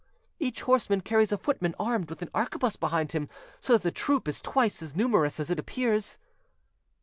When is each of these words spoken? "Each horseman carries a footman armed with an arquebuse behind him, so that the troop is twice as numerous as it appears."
"Each 0.39 0.63
horseman 0.63 1.01
carries 1.01 1.31
a 1.31 1.37
footman 1.37 1.75
armed 1.79 2.09
with 2.09 2.23
an 2.23 2.31
arquebuse 2.33 2.75
behind 2.75 3.11
him, 3.11 3.29
so 3.59 3.73
that 3.73 3.83
the 3.83 3.91
troop 3.91 4.27
is 4.27 4.41
twice 4.41 4.81
as 4.81 4.95
numerous 4.95 5.39
as 5.39 5.51
it 5.51 5.59
appears." 5.59 6.17